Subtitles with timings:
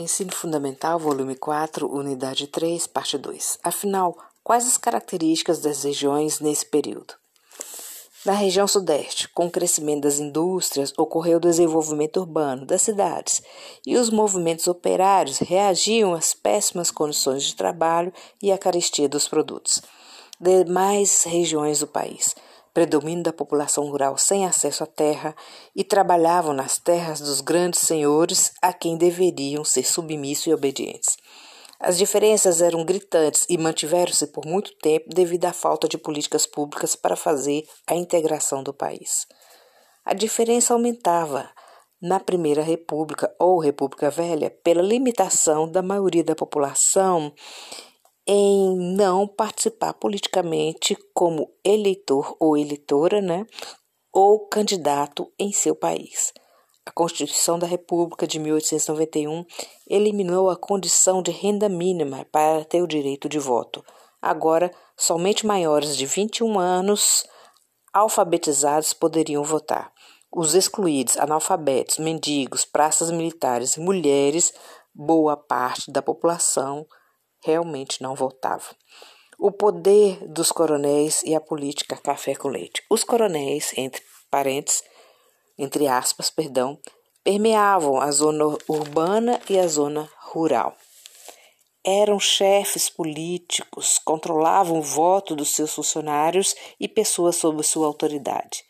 [0.00, 3.58] Ensino Fundamental, volume 4, unidade 3, parte 2.
[3.64, 7.14] Afinal, quais as características das regiões nesse período?
[8.24, 13.42] Na região Sudeste, com o crescimento das indústrias, ocorreu o desenvolvimento urbano das cidades
[13.84, 19.82] e os movimentos operários reagiam às péssimas condições de trabalho e à carestia dos produtos.
[20.40, 22.36] Demais regiões do país
[22.72, 25.34] predomínio da população rural sem acesso à terra
[25.74, 31.16] e trabalhavam nas terras dos grandes senhores a quem deveriam ser submissos e obedientes.
[31.80, 36.96] As diferenças eram gritantes e mantiveram-se por muito tempo devido à falta de políticas públicas
[36.96, 39.26] para fazer a integração do país.
[40.04, 41.48] A diferença aumentava
[42.00, 47.32] na Primeira República ou República Velha pela limitação da maioria da população
[48.30, 53.46] em não participar politicamente como eleitor ou eleitora, né,
[54.12, 56.34] ou candidato em seu país.
[56.84, 59.46] A Constituição da República de 1891
[59.88, 63.82] eliminou a condição de renda mínima para ter o direito de voto.
[64.20, 67.24] Agora, somente maiores de 21 anos
[67.94, 69.90] alfabetizados poderiam votar.
[70.30, 74.52] Os excluídos, analfabetos, mendigos, praças militares e mulheres,
[74.94, 76.86] boa parte da população
[77.48, 78.76] realmente não voltava.
[79.38, 82.82] O poder dos coronéis e a política café com leite.
[82.90, 84.82] Os coronéis, entre parentes,
[85.56, 86.78] entre aspas, perdão,
[87.24, 90.76] permeavam a zona urbana e a zona rural.
[91.84, 98.62] Eram chefes políticos, controlavam o voto dos seus funcionários e pessoas sob sua autoridade.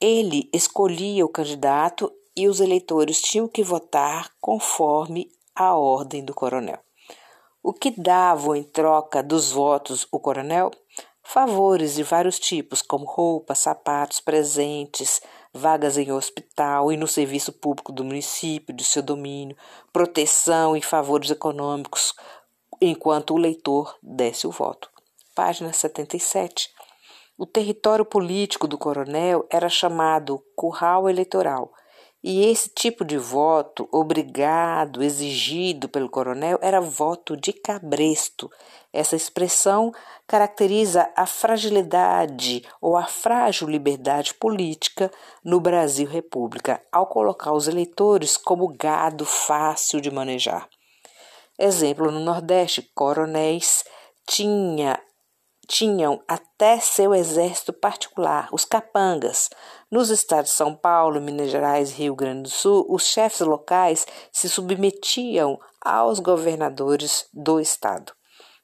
[0.00, 6.78] Ele escolhia o candidato e os eleitores tinham que votar conforme a ordem do coronel.
[7.68, 10.70] O que dava em troca dos votos o coronel?
[11.20, 15.20] Favores de vários tipos, como roupas, sapatos, presentes,
[15.52, 19.56] vagas em hospital e no serviço público do município, de seu domínio,
[19.92, 22.14] proteção e favores econômicos,
[22.80, 24.88] enquanto o leitor desse o voto.
[25.34, 26.70] Página 77.
[27.36, 31.72] O território político do coronel era chamado curral eleitoral
[32.28, 38.50] e esse tipo de voto, obrigado, exigido pelo coronel, era voto de cabresto.
[38.92, 39.92] Essa expressão
[40.26, 45.08] caracteriza a fragilidade ou a frágil liberdade política
[45.44, 50.68] no Brasil República, ao colocar os eleitores como gado fácil de manejar.
[51.56, 53.84] Exemplo, no Nordeste, coronéis
[54.26, 55.00] tinha
[55.66, 59.50] tinham até seu exército particular, os capangas.
[59.90, 64.06] Nos estados de São Paulo, Minas Gerais e Rio Grande do Sul, os chefes locais
[64.32, 68.12] se submetiam aos governadores do estado.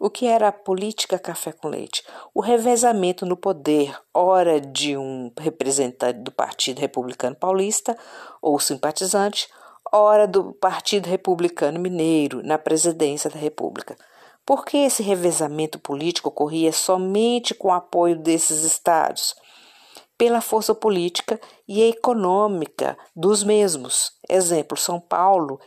[0.00, 2.04] O que era a política café com leite?
[2.32, 7.98] O revezamento no poder, ora de um representante do Partido Republicano Paulista
[8.40, 9.48] ou simpatizante,
[9.92, 13.96] ora do Partido Republicano Mineiro na presidência da República.
[14.48, 19.34] Por que esse revezamento político ocorria somente com o apoio desses estados?
[20.16, 21.38] Pela força política
[21.68, 24.10] e econômica dos mesmos.
[24.26, 25.60] Exemplo: São Paulo,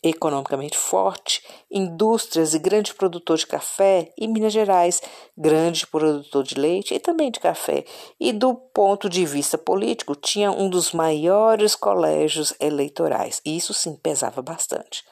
[0.00, 5.02] economicamente forte, indústrias e grande produtor de café, e Minas Gerais,
[5.36, 7.84] grande produtor de leite e também de café.
[8.20, 13.42] E do ponto de vista político, tinha um dos maiores colégios eleitorais.
[13.44, 15.02] Isso sim pesava bastante.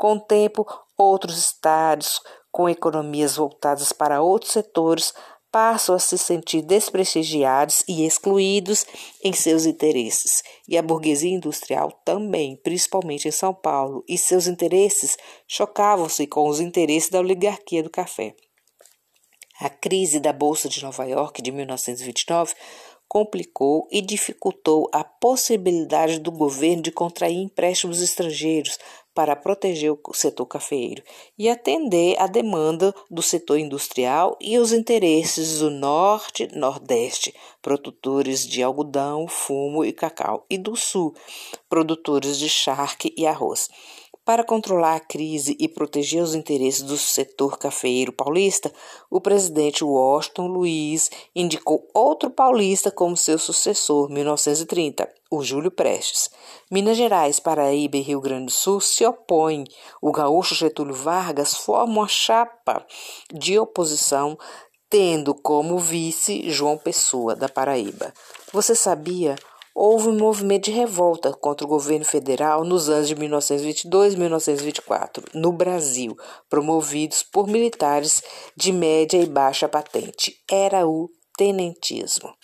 [0.00, 0.66] Com o tempo,
[1.02, 5.14] outros estados, com economias voltadas para outros setores,
[5.50, 8.86] passam a se sentir desprestigiados e excluídos
[9.22, 10.42] em seus interesses.
[10.68, 15.16] E a burguesia industrial também, principalmente em São Paulo, e seus interesses
[15.48, 18.34] chocavam-se com os interesses da oligarquia do café.
[19.60, 22.54] A crise da Bolsa de Nova York de 1929
[23.10, 28.78] complicou e dificultou a possibilidade do governo de contrair empréstimos estrangeiros
[29.14, 31.02] para proteger o setor cafeeiro
[31.38, 38.62] e atender à demanda do setor industrial e os interesses do Norte, Nordeste, produtores de
[38.62, 41.14] algodão, fumo e cacau, e do Sul,
[41.68, 43.68] produtores de charque e arroz.
[44.24, 48.72] Para controlar a crise e proteger os interesses do setor cafeeiro paulista,
[49.10, 56.30] o presidente Washington Luiz indicou outro paulista como seu sucessor, 1930, o Júlio Prestes.
[56.70, 59.64] Minas Gerais, Paraíba e Rio Grande do Sul se opõem.
[60.02, 62.86] O gaúcho Getúlio Vargas forma uma chapa
[63.32, 64.38] de oposição,
[64.90, 68.12] tendo como vice João Pessoa, da Paraíba.
[68.52, 69.34] Você sabia
[69.74, 75.24] houve um movimento de revolta contra o governo federal nos anos de 1922 e 1924,
[75.34, 76.16] no Brasil,
[76.48, 78.22] promovidos por militares
[78.56, 80.38] de média e baixa patente.
[80.50, 82.34] Era o tenentismo.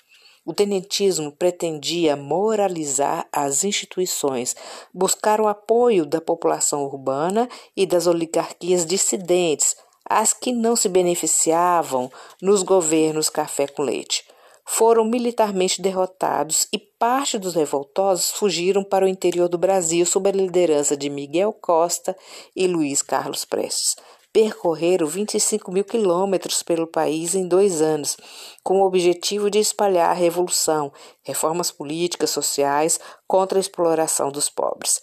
[0.47, 4.55] O tenentismo pretendia moralizar as instituições,
[4.95, 9.75] buscar o apoio da população urbana e das oligarquias dissidentes,
[10.09, 14.25] as que não se beneficiavam nos governos café com leite.
[14.65, 20.33] Foram militarmente derrotados e parte dos revoltosos fugiram para o interior do Brasil sob a
[20.33, 22.17] liderança de Miguel Costa
[22.55, 23.97] e Luiz Carlos Prestes
[24.37, 28.19] percorreram 25 mil quilômetros pelo país em dois anos,
[28.63, 35.01] com o objetivo de espalhar a revolução, reformas políticas, sociais contra a exploração dos pobres.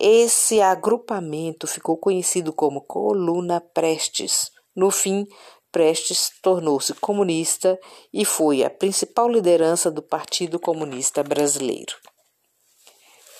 [0.00, 4.50] Esse agrupamento ficou conhecido como Coluna Prestes.
[4.74, 5.28] No fim,
[5.72, 7.80] Prestes tornou-se comunista
[8.12, 11.96] e foi a principal liderança do Partido Comunista Brasileiro.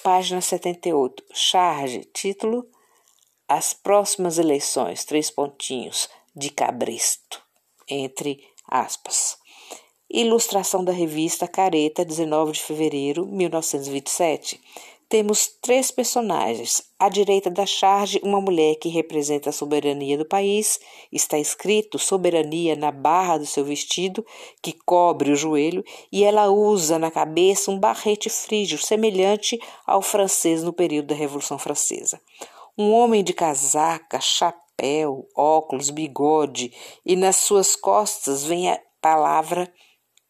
[0.03, 1.23] Página 78.
[1.33, 2.05] Charge.
[2.13, 2.67] Título
[3.55, 7.43] as próximas eleições, três pontinhos, de Cabresto,
[7.87, 9.37] entre aspas.
[10.11, 14.59] Ilustração da revista Careta, 19 de fevereiro de 1927.
[15.13, 16.85] Temos três personagens.
[16.99, 20.81] À direita da charge, uma mulher que representa a soberania do país.
[21.13, 24.25] Está escrito soberania na barra do seu vestido,
[24.63, 30.63] que cobre o joelho, e ela usa na cabeça um barrete frígio, semelhante ao francês
[30.63, 32.19] no período da Revolução Francesa.
[32.79, 36.73] Um homem de casaca, chapéu, óculos, bigode,
[37.05, 39.71] e nas suas costas vem a palavra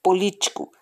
[0.02, 0.72] político,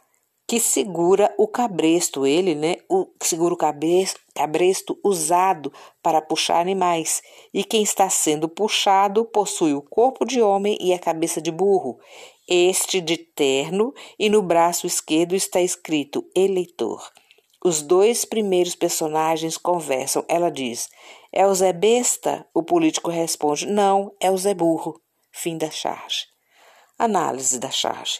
[0.51, 2.75] que segura o cabresto, ele, né?
[2.89, 7.23] O, segura o cabresto, cabresto usado para puxar animais.
[7.55, 12.01] E quem está sendo puxado possui o corpo de homem e a cabeça de burro.
[12.49, 17.09] Este de terno, e no braço esquerdo está escrito eleitor.
[17.65, 20.25] Os dois primeiros personagens conversam.
[20.27, 20.89] Ela diz:
[21.33, 22.45] É o Zé Besta?
[22.53, 25.01] O político responde: Não, é o Zé Burro.
[25.31, 26.27] Fim da charge.
[26.99, 28.19] Análise da charge.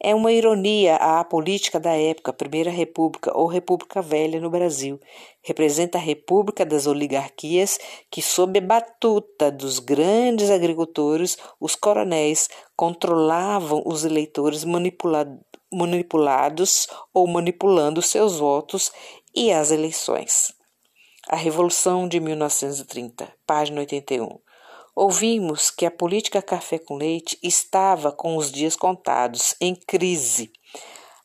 [0.00, 5.00] É uma ironia à política da época, Primeira República ou República Velha no Brasil.
[5.42, 7.78] Representa a República das oligarquias
[8.08, 15.40] que, sob a batuta dos grandes agricultores, os coronéis, controlavam os eleitores manipulados
[15.70, 18.90] manipulados ou manipulando seus votos
[19.34, 20.52] e as eleições.
[21.28, 24.38] A Revolução de 1930, página 81.
[25.00, 30.50] Ouvimos que a política café com leite estava com os dias contados, em crise.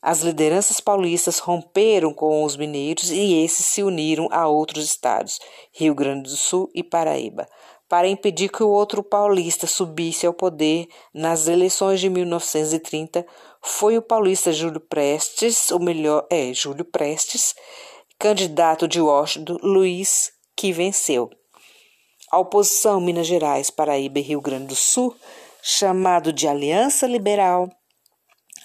[0.00, 5.40] As lideranças paulistas romperam com os mineiros e esses se uniram a outros estados,
[5.72, 7.48] Rio Grande do Sul e Paraíba,
[7.88, 13.26] para impedir que o outro paulista subisse ao poder nas eleições de 1930
[13.60, 17.56] foi o paulista Júlio Prestes, o melhor, é, Júlio Prestes,
[18.20, 21.28] candidato de Washington, Luiz, que venceu.
[22.34, 25.14] A oposição Minas Gerais, Paraíba e Rio Grande do Sul,
[25.62, 27.70] chamado de Aliança Liberal,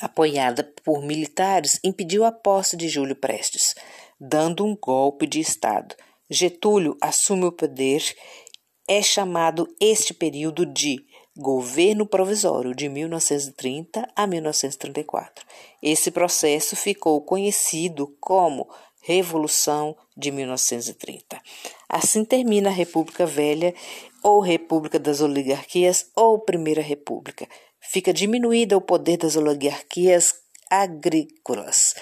[0.01, 3.75] apoiada por militares, impediu a posse de Júlio Prestes,
[4.19, 5.93] dando um golpe de Estado.
[6.27, 8.03] Getúlio assume o poder.
[8.87, 11.05] É chamado este período de
[11.37, 15.45] Governo Provisório de 1930 a 1934.
[15.79, 18.67] Esse processo ficou conhecido como
[18.99, 21.41] Revolução de 1930.
[21.87, 23.73] Assim termina a República Velha,
[24.21, 27.47] ou República das Oligarquias, ou Primeira República.
[27.79, 30.33] Fica diminuído o poder das oligarquias
[30.69, 31.95] agrícolas,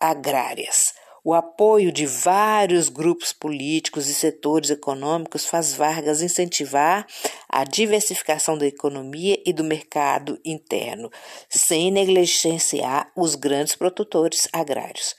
[0.00, 0.94] agrárias.
[1.24, 7.06] O apoio de vários grupos políticos e setores econômicos faz Vargas incentivar
[7.48, 11.10] a diversificação da economia e do mercado interno,
[11.48, 15.14] sem negligenciar os grandes produtores agrários.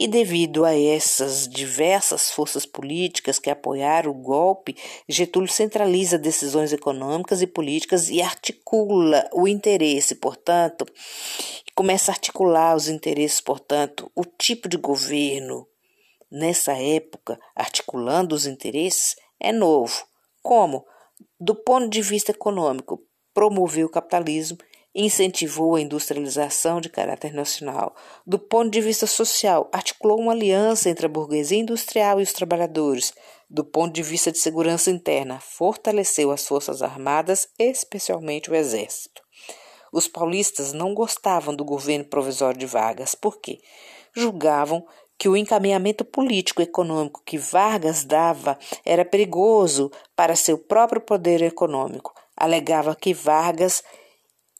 [0.00, 4.76] E devido a essas diversas forças políticas que apoiaram o golpe,
[5.08, 10.86] Getúlio centraliza decisões econômicas e políticas e articula o interesse, portanto,
[11.74, 15.66] começa a articular os interesses, portanto, o tipo de governo
[16.30, 20.06] nessa época, articulando os interesses, é novo.
[20.40, 20.86] Como?
[21.40, 23.02] Do ponto de vista econômico,
[23.34, 24.58] promoveu o capitalismo,
[25.00, 27.94] incentivou a industrialização de caráter nacional.
[28.26, 33.14] Do ponto de vista social, articulou uma aliança entre a burguesia industrial e os trabalhadores.
[33.48, 39.22] Do ponto de vista de segurança interna, fortaleceu as forças armadas, especialmente o exército.
[39.92, 43.60] Os paulistas não gostavam do governo provisório de Vargas, porque
[44.12, 44.84] julgavam
[45.16, 51.40] que o encaminhamento político e econômico que Vargas dava era perigoso para seu próprio poder
[51.40, 52.12] econômico.
[52.36, 53.82] Alegava que Vargas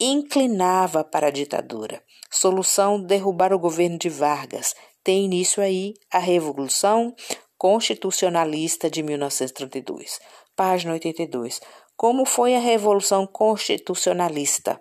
[0.00, 2.02] inclinava para a ditadura.
[2.31, 4.75] Solução: derrubar o governo de Vargas.
[5.02, 7.14] Tem início aí a Revolução
[7.57, 10.21] Constitucionalista de 1932.
[10.55, 11.61] Página 82.
[11.97, 14.81] Como foi a Revolução Constitucionalista?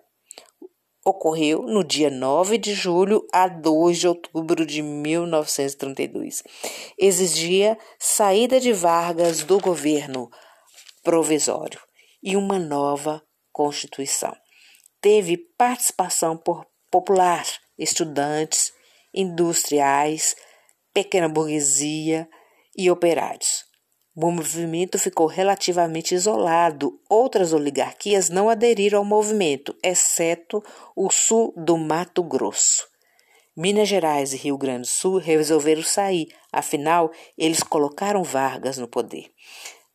[1.10, 6.44] ocorreu no dia 9 de julho a 2 de outubro de 1932.
[7.00, 10.30] Exigia saída de Vargas do governo
[11.04, 11.80] provisório
[12.22, 14.36] e uma nova Constituição.
[15.02, 16.42] Teve participação
[16.90, 17.46] popular,
[17.78, 18.74] estudantes,
[19.14, 20.36] industriais,
[20.94, 22.28] pequena burguesia
[22.76, 23.66] e operários.
[24.16, 27.00] O movimento ficou relativamente isolado.
[27.08, 30.64] Outras oligarquias não aderiram ao movimento, exceto
[30.96, 32.88] o sul do Mato Grosso.
[33.56, 39.32] Minas Gerais e Rio Grande do Sul resolveram sair, afinal, eles colocaram Vargas no poder.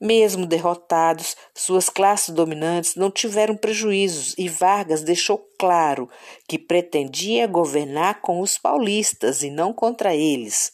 [0.05, 6.11] Mesmo derrotados, suas classes dominantes não tiveram prejuízos e Vargas deixou claro
[6.49, 10.73] que pretendia governar com os paulistas e não contra eles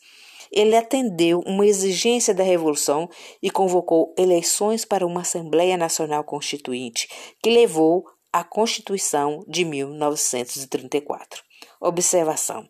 [0.51, 3.09] ele atendeu uma exigência da Revolução
[3.43, 7.07] e convocou eleições para uma Assembleia Nacional Constituinte,
[7.43, 11.43] que levou à Constituição de 1934.
[11.81, 12.69] Observação.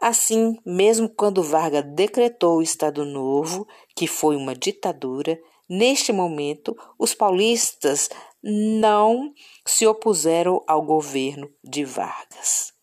[0.00, 5.38] Assim, mesmo quando Vargas decretou o Estado Novo, que foi uma ditadura,
[5.72, 8.10] neste momento os paulistas
[8.42, 9.32] não
[9.66, 12.74] se opuseram ao governo de Vargas.